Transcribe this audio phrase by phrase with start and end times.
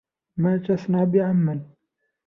[0.37, 1.65] مَا تَصْنَعُ بِعَمَّنْ